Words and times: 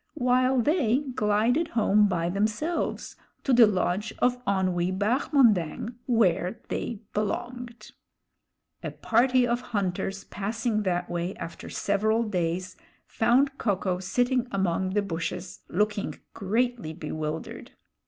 while 0.15 0.59
they 0.59 0.97
glided 1.13 1.67
home 1.77 2.07
by 2.07 2.27
themselves 2.27 3.15
to 3.43 3.53
the 3.53 3.67
lodge 3.67 4.11
of 4.17 4.43
Onwee 4.45 4.97
Bahmondang, 4.97 5.93
where 6.07 6.59
they 6.69 7.01
belonged. 7.13 7.91
A 8.81 8.89
party 8.89 9.45
of 9.45 9.61
hunters 9.61 10.23
passing 10.23 10.81
that 10.81 11.07
way 11.07 11.35
after 11.35 11.69
several 11.69 12.23
days, 12.23 12.75
found 13.05 13.59
Ko 13.59 13.75
ko 13.75 13.99
sitting 13.99 14.47
among 14.51 14.93
the 14.95 15.03
bushes, 15.03 15.59
looking 15.67 16.15
greatly 16.33 16.93
bewildered. 16.93 17.73